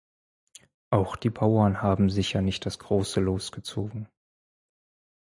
[0.89, 4.09] Auch die Bauern haben sicher nicht das große Los gezogen.